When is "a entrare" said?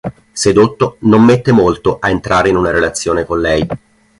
1.99-2.49